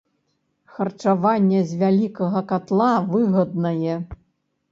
Харчаванне 0.75 1.59
з 1.73 1.77
вялікага 1.83 2.41
катла 2.51 2.89
выгаднае. 3.13 3.95